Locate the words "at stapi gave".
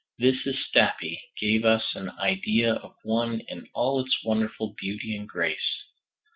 0.47-1.63